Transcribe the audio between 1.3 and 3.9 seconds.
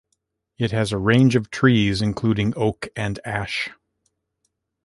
of trees including oak and ash.